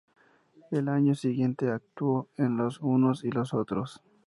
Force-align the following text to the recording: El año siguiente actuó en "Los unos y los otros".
El 0.71 0.87
año 0.89 1.13
siguiente 1.13 1.69
actuó 1.69 2.27
en 2.35 2.57
"Los 2.57 2.79
unos 2.81 3.23
y 3.23 3.29
los 3.29 3.53
otros". 3.53 4.01